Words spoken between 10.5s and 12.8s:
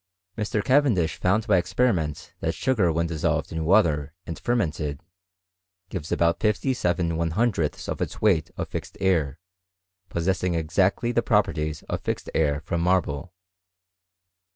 exactly the properties of fixed air